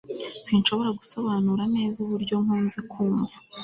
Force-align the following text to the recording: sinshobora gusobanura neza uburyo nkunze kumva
sinshobora 0.45 0.89
gusobanura 0.99 1.63
neza 1.75 1.97
uburyo 2.03 2.35
nkunze 2.43 2.79
kumva 2.91 3.35